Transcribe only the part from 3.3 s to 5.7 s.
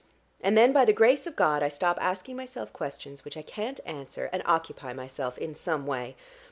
I can't answer, and occupy myself in